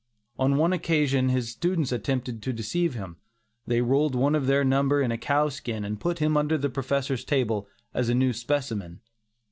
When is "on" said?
0.39-0.57